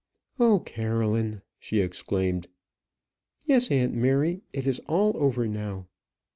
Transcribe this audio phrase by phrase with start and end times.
[0.39, 2.47] "Oh, Caroline!" she exclaimed.
[3.45, 5.85] "Yes, aunt Mary; it is all over now."